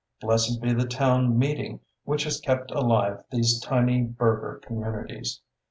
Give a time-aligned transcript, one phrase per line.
[0.19, 5.41] Blessed be the town meet ing which has kept alive these tiny burgher communities!